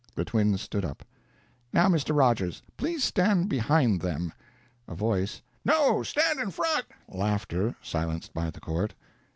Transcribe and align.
The 0.15 0.25
twins 0.25 0.61
stood 0.63 0.83
up. 0.83 1.05
"Now, 1.71 1.87
Mr. 1.87 2.17
Rogers, 2.17 2.63
please 2.75 3.03
stand 3.03 3.49
behind 3.49 4.01
them." 4.01 4.33
A 4.87 4.95
Voice: 4.95 5.43
"No, 5.63 6.01
stand 6.01 6.39
in 6.39 6.49
front!" 6.49 6.85
(Laughter. 7.07 7.75
Silenced 7.83 8.33
by 8.33 8.49
the 8.49 8.59
court.) 8.61 8.95